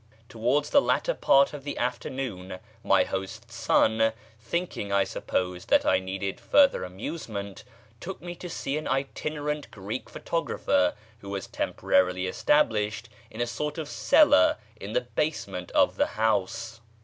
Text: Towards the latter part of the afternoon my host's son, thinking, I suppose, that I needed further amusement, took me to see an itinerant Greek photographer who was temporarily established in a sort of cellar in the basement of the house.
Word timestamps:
Towards 0.29 0.71
the 0.71 0.81
latter 0.81 1.13
part 1.13 1.53
of 1.53 1.63
the 1.63 1.77
afternoon 1.77 2.57
my 2.83 3.03
host's 3.03 3.53
son, 3.53 4.13
thinking, 4.39 4.91
I 4.91 5.03
suppose, 5.03 5.65
that 5.65 5.85
I 5.85 5.99
needed 5.99 6.39
further 6.39 6.83
amusement, 6.83 7.63
took 7.99 8.19
me 8.19 8.33
to 8.37 8.49
see 8.49 8.79
an 8.79 8.87
itinerant 8.87 9.69
Greek 9.69 10.09
photographer 10.09 10.95
who 11.19 11.29
was 11.29 11.45
temporarily 11.45 12.25
established 12.25 13.09
in 13.29 13.41
a 13.41 13.45
sort 13.45 13.77
of 13.77 13.87
cellar 13.87 14.57
in 14.75 14.93
the 14.93 15.01
basement 15.01 15.69
of 15.73 15.97
the 15.97 16.07
house. 16.07 16.81